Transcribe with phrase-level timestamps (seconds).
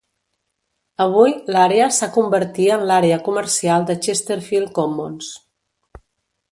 [1.03, 5.31] Avui, l'àrea s'ha convertir en l'àrea comercial de Chesterfield Commons.